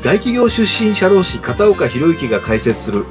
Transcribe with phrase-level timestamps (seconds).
[0.00, 3.04] 大企業出身社労士片岡博之が解説する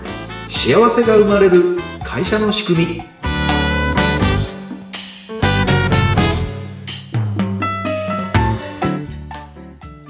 [0.50, 3.04] 幸せが生まれる会社の仕組み。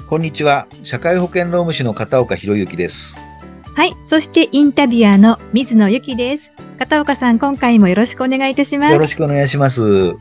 [0.06, 0.68] こんにちは。
[0.84, 3.18] 社会保険労務士の片岡博之です。
[3.74, 3.96] はい。
[4.04, 6.52] そしてインタビュアーの水野由紀です。
[6.78, 8.92] 片岡さん今回もよろしくお願いいたします。
[8.92, 10.14] よろしくお願いします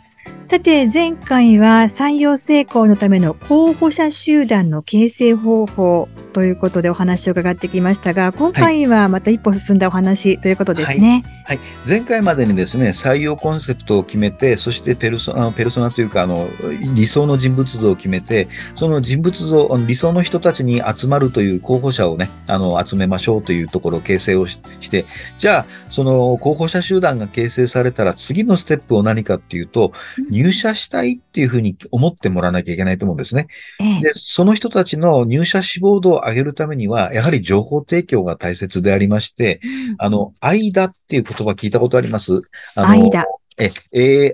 [0.50, 11.26] さて、前回は採用成功のための候補者集団の形成方法ということでお話を伺ってきましたが、今回はまた一歩進んだお話ということですね。
[11.44, 11.58] はい。
[11.58, 16.48] はい、前回までにですね、採用コンセプトを決めて、そしてペルソナ、ペルソナというか、あの、
[16.96, 25.06] 理想の人物像を決めて、その人物像、理想の人たちに集まるという候補者をね、あの、集めましょうというところを形成をして、
[25.40, 33.48] じゃあ、その候補者集団が形成されたら次のステップを何かっていうと、うん入社したいっていうふうに思ってもらわなきゃいけないと思うんですね。
[33.80, 42.42] ええ、で、その人たちの入社志望度を上げるためには、やはり情報提供が大切でありまして、うん、あの、間っていう言葉聞いたことあります？
[42.76, 43.26] あの間。
[43.60, 43.72] え、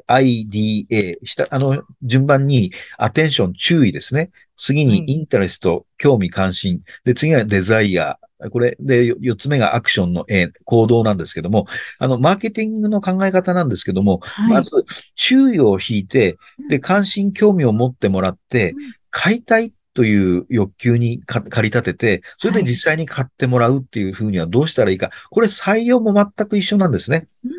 [0.05, 4.31] AIDA、下、あの、順番に、アテンション、注意ですね。
[4.55, 6.81] 次に、インタレスト、興味関心。
[7.05, 8.19] で、次はデザイア、
[8.51, 11.67] これで、4つ目がアクションの、え行動なんですけども、
[11.99, 14.71] あの、マーケティングの考え方なんですけども、はい、まず、
[15.15, 16.37] 注意を引いて、
[16.69, 18.75] で、関心、興味を持ってもらって、
[19.09, 25.11] 買いたいという欲求に駆り立てて、それで実際に買ってもらうっていうふうにはどうしたらいいか。
[25.29, 27.27] これ採用も全く一緒なんですね。
[27.43, 27.51] うん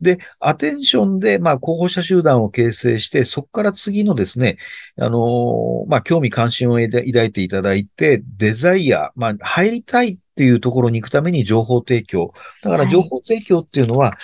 [0.00, 4.56] で、アテンションで、まあ、候補者集団を形成して、そこから次のですね、
[4.98, 12.32] あのー、まあ、興味関心を抱いていただいて、デザイア、まあ、入りたいっていうところに行くために情報提供。
[12.62, 14.14] だから情報提供っていうのは、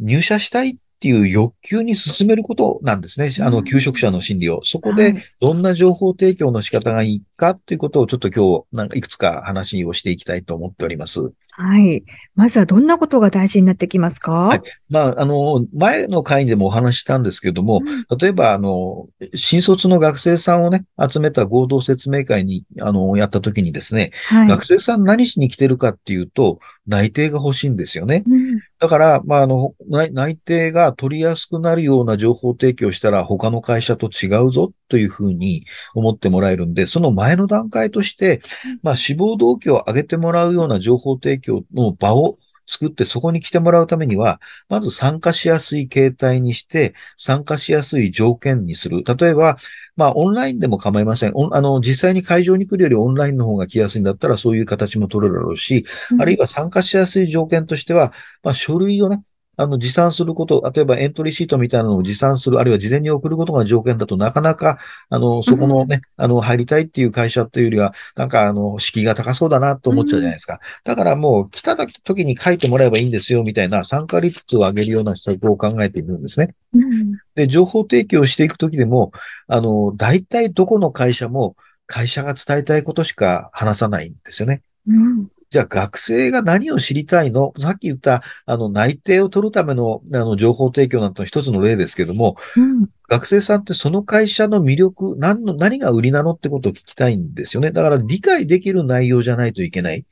[0.00, 3.30] 入社したいっていう欲求に進めることなんですね。
[3.40, 4.60] あの、求職者の心理を。
[4.64, 11.32] そこで、どんな情報提供の仕方がいいかっていうことをちょっと今日、なんかいくつか話をしていきたいと思っております。
[11.58, 12.04] はい。
[12.34, 14.32] まずはどんなことが大事になってきますか？
[14.32, 14.62] はい。
[14.90, 28.22] まあ、あの、前の回でもお話したんですけども、うん、例えば、あの、新卒の学生さんをね、集めた合同説明会に、あの、やった時にですね、はい、学生さん何しに来てるかっていうと、内定が欲しいんですよね。
[28.26, 35.64] うん、だから、まあ、あの、内定が取りやすくなるような情報提供したら、他の会社と違うぞというふうに
[35.94, 38.40] 思ってもらえるんで、その前の段階として、
[38.82, 49.04] まあ、志望動機を上げてもらうような情報提供の場を作ってそこに来てもらうためには、まず参加しやすい形態にして、参加しやすい条件にする。
[49.04, 49.56] 例えば、
[49.96, 51.32] まあ、オンラインでも構いません。
[51.52, 58.12] あの、実際に会場に来るよりオンラインの方が来やすいんだったら、そういう形も取れるだろうし、うん、あるいは参加しやすい条件としては、
[58.42, 59.22] まあ、書類をね、
[59.56, 64.78] あの、持参すること、例えばエントリーシートみたいなのを持参する、あるいは事前に送ることが条件だとなかなか、
[65.08, 70.54] あの、そこのね、うん、あの、入りたいっていう会社というよりは、なんか、あの、敷居が高そうだなと思っちゃうじゃないですか。
[70.54, 76.54] うん、だからもう、来た時に書いてもらえばいいんですよ、みたいな参加率を上げるような施策を考えているんですね。
[76.74, 79.12] うん、で、情報提供していくときでも、
[79.48, 81.56] あの、大体どこの会社も、
[81.86, 84.62] 会社が伝えたいことしか話さないんですよね。
[84.88, 87.52] うんじゃあ学生が何を知りたいの？
[87.58, 97.70] さっき言った、あの、内定を取るための、あの、情報提供なんて一つの例ですけども、うん、学生さんってその会社の魅力、何の、何が売りなのってことを聞きたいんですよね。
[97.70, 100.04] だから理解できる内容じゃないといけない。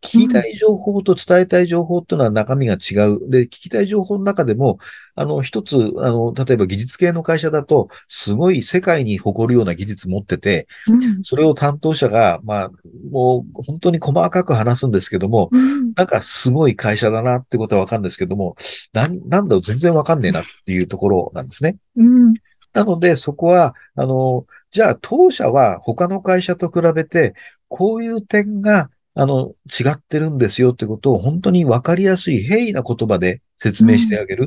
[0.00, 3.28] 聞きたい情報と伝えたい情報っていうのは中身が違う。
[3.28, 4.78] で、聞きたい情報の中でも、
[5.16, 12.70] あの、一つ、あの、例えば技術系の会社だと、すごい世界に誇るような技術持ってて、うん、それを担当者が、まあ、
[13.10, 18.54] もう本当に細かく話すんですけども、うん、なんかすごい会社だなってことはわかるんですけども、
[18.92, 21.76] なん、なんだろう、全然わかんねえなっていうところなんですね。
[21.96, 22.34] うん、
[22.72, 27.34] なので、そこは、あの、じゃあ当社は他の会社と比べて、
[27.68, 28.90] こういう点が
[29.20, 34.44] あの、違ってるんですよってことを本当にわかりやすい平易な言葉で説明してあげる。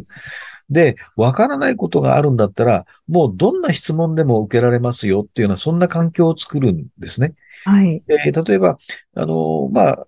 [0.70, 7.34] うん、で、わからないことがあるんだったら、もうどんな質問でも受けられますよっていうような、そんな環境を作るんですね。
[7.66, 8.02] はい。
[8.08, 8.78] えー、例えば、
[9.14, 10.06] あの、まあ、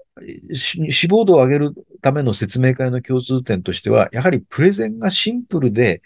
[0.53, 6.01] 志望度を上げるための説明会の共通点としては、やはりプレゼンがシンプルで、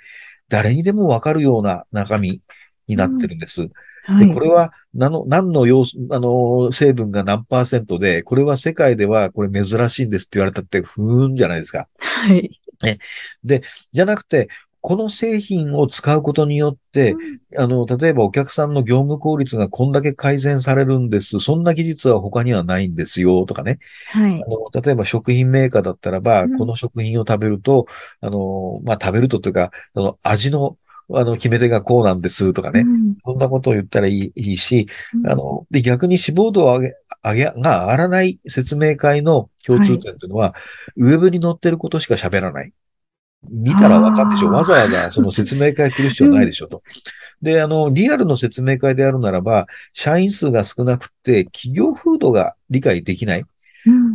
[0.49, 2.41] 誰にでもわかるような中身
[2.87, 3.63] になってるんです。
[3.63, 3.71] うん
[4.19, 11.89] で、これは何の、何の要素、あの、成分が何パーセントで、これは世界ではこれ珍しいんですって言われたって、ふーんじゃないですか。
[11.99, 12.49] はい。
[13.43, 14.47] で、じゃなくて、
[14.79, 21.41] この製品を使うことによって、うん、あの、例えばお客さんの業務効率がこんだけ改善されるんです。
[21.41, 23.79] そんな技術は他にはないんですよ、とかね。
[24.11, 24.41] はい。
[24.41, 27.87] あの、例えば食品メーカーだったらば、うん、この食品を食べると、
[28.21, 30.77] あの、まあ、食べるとというか、あの、味の
[31.13, 32.81] あの、決め手がこうなんですとかね。
[32.81, 34.87] うん、そんなことを言ったらいいし、
[35.25, 36.93] あの、で、逆に志望度を上げ、
[37.23, 40.55] 上げ、が上がらない説明会の共通点というのは、は
[40.97, 42.73] い、ウェブに載ってることしか喋らない。
[43.49, 44.49] 見たらわかんでしょ。
[44.49, 46.83] わざわざその説明会来る必要ないでしょと。
[47.41, 53.43] で、あの、リアルの説明会であるならば、社員数が少なくて、企業風土が理解できない。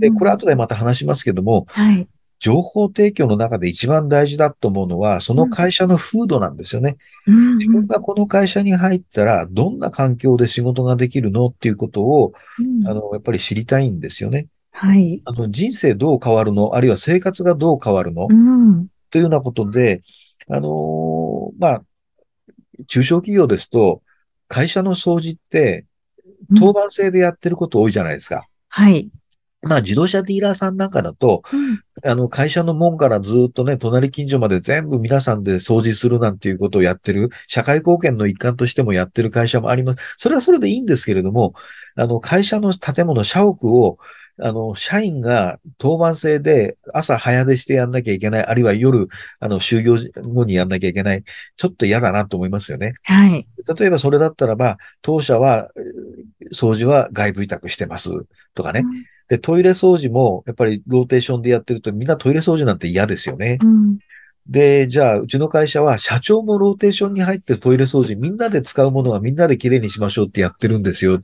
[0.00, 2.08] で、これ後でまた話しますけども、はい、
[2.42, 6.96] 情報提供の中で一番大事だと思うのは、その会社の風土なんですよね。
[7.28, 14.48] うん、自分がこの会社に入ったら、どんな環境で仕事ができるのっていうことを、うん、あの、やっぱり知りたいんですよね。
[14.72, 15.22] はい。
[15.24, 20.00] あの、人生どう変わるのあるいは生活がどう変わるの、うん、というようなことで、
[20.48, 21.82] あのー、まあ、
[22.88, 24.02] 中小企業ですと、
[24.48, 25.86] 会社の掃除って、
[26.58, 28.48] 当番制でやってること多いじゃないですか。
[28.66, 29.08] はい。
[29.62, 40.14] まあ自動車ディーラーさんなんかだと、うん、あの会社の門からずっとね、隣近所まで全部皆さんで掃除するなんていうことをやってる、社会貢献の一環としてもやってる会社もあります。
[40.16, 41.52] それはそれでいいんですけれども、
[41.94, 43.98] あの会社の建物、社屋を
[44.38, 49.08] あの、社員が当番制で朝早出してやんなきゃいけない、あるいは夜、
[49.40, 51.22] あの、就業後にやんなきゃいけない。
[51.56, 52.92] ちょっと嫌だなと思いますよね。
[53.04, 53.46] はい。
[53.78, 55.70] 例えばそれだったらば、当社は、
[56.52, 58.10] 掃除は外部委託してます
[58.54, 58.80] とかね。
[58.80, 63.56] うんで、トイレ掃除も、やっぱりローテーションでやってると、みんなトイレ掃除なんて嫌ですよね。
[63.62, 63.98] うん、
[64.48, 71.12] で、じゃあ、うちの会社は、社長もローテーションに入ってトイレ掃除、みんなで使うものはみんなできれいにしましょうってやってるんですよ。
[71.12, 71.20] うん、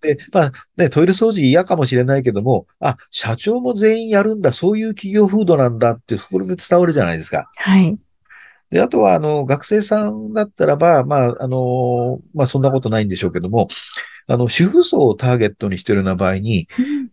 [0.00, 7.50] で、まあ、ね、トイレ掃除嫌かもしれないけども、あ、社長も全員やるんだ、そういう企業風土なんだって、これで伝わるじゃないですか。
[7.56, 7.98] はい。
[8.70, 13.66] で、あとは、あの、学生さんだったらば、まあ、あの、まあ、そんなことないんでしょうけども、
[14.28, 17.08] あの、主婦層をターゲットにしているような場合に、うん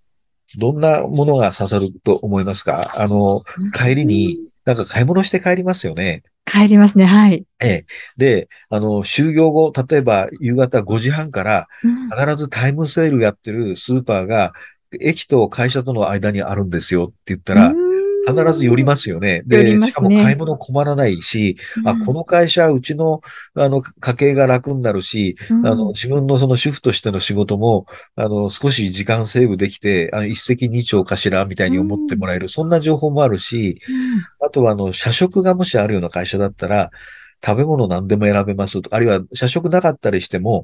[0.58, 2.92] どんなものが刺さると思いますか？
[2.98, 3.42] あの、
[3.74, 6.24] 帰りに、なんか買い物して帰りますよね。
[6.46, 7.46] 帰りますね、はい。
[7.62, 7.86] ええ。
[8.18, 11.68] で、あの、就業後、例えば夕方5時半から、
[12.16, 14.54] 必ずタイムセールやってるスーパーが、
[15.00, 17.74] 駅と会社との間にあるんですよって言ったら、
[18.28, 19.44] 必ず寄りますよね。
[19.46, 23.22] で、ね、しかも買い物困らないし、うん、あ、この会社、うちの、
[23.56, 27.86] あの、家計が楽になるし、うん、あの、自分のその主婦としての仕事も、
[28.16, 33.80] あの、少し時間セーブできて、あの一石二鳥かしら、みたいに思ってもらえる、うん、そんな情報もあるし、
[34.40, 36.92] あとは、あの、社食がもしあるような会社だったら、
[37.44, 40.64] 食べ物何でも選べますと、あるいは社食なかったりしても、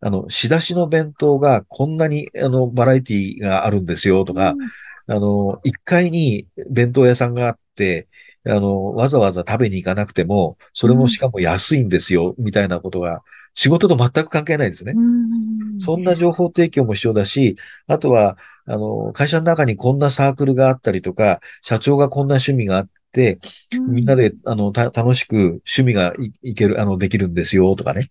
[0.00, 4.56] あの、仕出しの弁当がこんなに、あの、バラエティがあるんですよとか、う
[5.12, 5.14] ん。
[5.14, 8.08] あの、1階に弁当屋さんがあって、
[8.46, 13.22] あの、わざわざ食べに行かなくても、それもしかも安いんですよ、みたいなことが、
[13.54, 14.94] 仕事と全く関係ないですね。
[15.78, 17.56] そんな情報提供も必要だし、
[17.86, 18.36] あとは、
[18.66, 23.38] あの、会社の中にこんなサークルがあったりとか、社長がこんな趣味があって、
[23.88, 28.08] みんなで、あの、楽しく趣味がいける、あの、できるんですよ、とかね。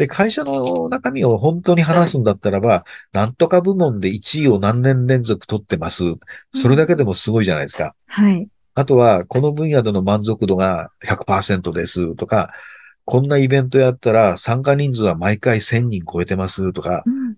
[0.00, 6.14] で、会社の中身を本当に話すんだったらば、なんとか部門で1位を何年連続取ってます。
[6.54, 7.94] それだけでもすごいじゃないですか。
[8.06, 8.48] はい。
[8.74, 12.50] あとは、この分野での満足度が100%ですとか、
[13.04, 17.36] こんなイベントやったら参加人数は毎回1000人超えてますとか、うん、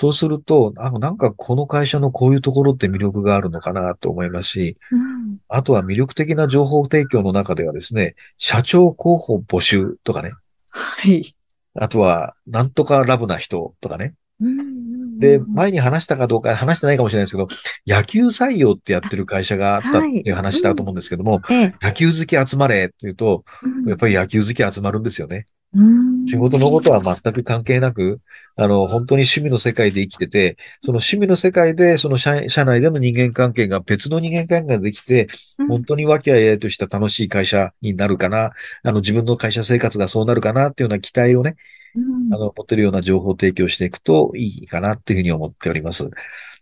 [0.00, 10.32] そうすると、あなんかこの会社のこういうところって魅力があるのかなと思いますし、うん、あとは魅力的な情報提供の中ではですね、社長候補募集とかね。
[10.70, 11.36] はい。
[11.80, 14.14] あとは、なんとかラブな人とかね。
[15.18, 17.48] で、前に話したかどうか、話してないかもしれないですけど、
[17.86, 23.44] 野球採用ってやってる会社があったっていう話だと思うんですけども、はいうん、野球好き集まれって言うと、
[23.86, 25.46] やっぱり野球好き集まるんですよね。
[26.26, 28.20] 仕事のことは全く関係なく、
[28.56, 35.28] あの、本当に趣味の世界で生きてて、その趣味の世界で、その社社内での人間関係が別の人間関係ができて、
[35.68, 41.54] 本当に和気あいあいとした楽しい会社になるかな、あの、自分の会社生活がそうなるかなっていうような期待をね、
[41.94, 46.10] うん、あの、持てるような情報提供していくといいかなっていうふうに思っております。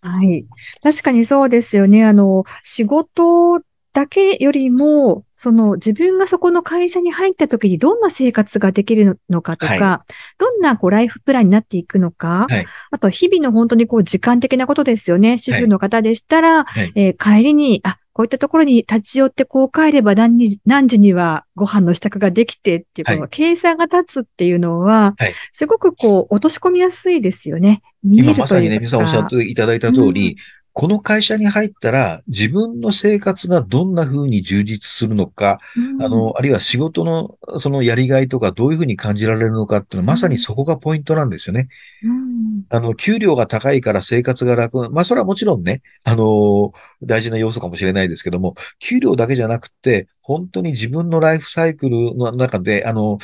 [0.01, 0.47] はい。
[0.83, 2.05] 確かにそうですよね。
[2.05, 3.61] あの、仕事
[3.99, 15.37] だけよりも、その自分がそこの会社に入った時にどんな生活ができるのかとか、はい、どんなこうライフプランになっていくのか、はい、あと日々の本当にこう時間的なことですよね。
[15.37, 25.17] 主婦の方でしたら、はい、えー、帰りに、あ、こういったところに立ち寄ってこう帰れば何時何時にはご飯の支度ができてっていう、この計算が立つっていうのは、
[25.51, 27.83] すごくこう落とし込みやすいですよね。
[28.05, 30.37] 見えるという今まさにね、皆さんおっしゃっていただいた通り、うん
[30.79, 41.67] この会社に入ったら自分の生活がどんな風に充実するのか、うん、あの、あるいは仕事のそのやりがいとかどういう風に感じられるのかっていうのは、まさにそこがポイントなんですよね。
[42.05, 44.89] うん、あの、給料が高いから生活が楽。
[44.91, 53.19] まあ、それはもちろんね、あの、大事な要素かもしれないですけども、給料だけじゃなくて、本当に自分のライフサイクルの中で、あの、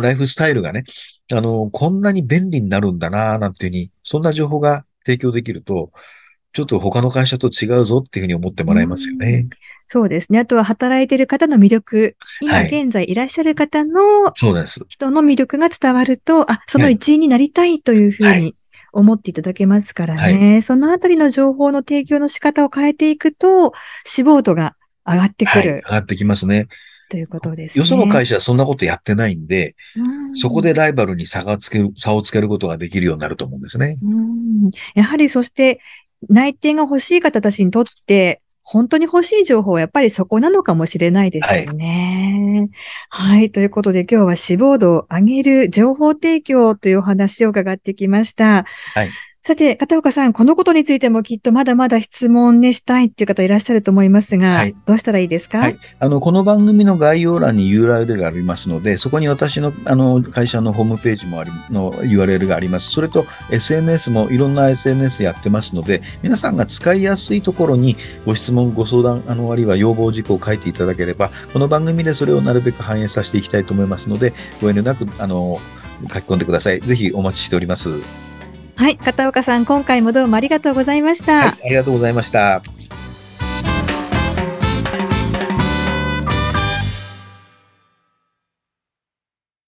[0.00, 0.84] ライフスタイルがね、
[1.32, 5.90] あの、こんなに便利になるんだな、なんていうふうに、そんな情報が提供できると、
[6.52, 9.48] ちょっと他の会社と違うぞっていうふうに思ってもらえますよね。
[9.88, 10.38] そうですね。
[10.38, 14.32] あとは働いている方の魅力、今現在いらっしゃる方の
[14.88, 18.54] 人の魅力が伝わると、はい、あ、その一員になりたいというふうに
[18.92, 20.52] 思っていただけますからね。
[20.52, 23.72] はい、そのあたりの情報の提供の仕方を変えていくと、
[24.04, 25.56] 志望度が上がってくる。
[25.56, 26.68] はい、上がってきますね。
[27.10, 27.82] ということですね。
[27.82, 33.98] よその会社はそんなことやってないんで、んそこでライバルに差がつける、差をつけることができるようになると思うんですね。
[34.94, 35.80] やはりそして
[36.28, 42.68] 内定が欲しい方たちにとって、本当に欲しい情報はやっぱりそこなのかもしれないですよね。
[43.10, 43.38] はい。
[43.38, 48.64] はい、ということで今日は志望度を上げる情報提供というお話を伺ってきました。
[48.94, 49.10] はい。
[49.42, 62.90] さて、片岡さん、このことについてもきっとまだまだ質問ねしたいっていう方いらっしゃると思いますが、はい、どうしたらいいですか、はい、あの、この番組の概要欄に URL がありますので、そこに私の、あの、会社のホームページもあり、の URL があります。
[62.90, 75.58] それと SNS もいろんな SNS やってますので、皆さんが使いやすいところにご質問、ご相談、あの、あるいは要望事項を書いていただければ、この番組でそれをなるべく反映させていきたいと思いますので、ご遠慮なく、あの、
[76.12, 76.80] 書き込んでください。
[76.80, 78.02] ぜひお待ちしております。
[78.80, 81.36] はい、片岡さん、今回もどうもありがとうございました。
[81.36, 82.62] はい、ありがとうございました。